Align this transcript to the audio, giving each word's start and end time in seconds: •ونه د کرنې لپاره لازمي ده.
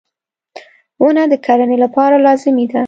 •ونه 1.01 1.23
د 1.31 1.33
کرنې 1.45 1.77
لپاره 1.83 2.15
لازمي 2.25 2.65
ده. 2.71 2.79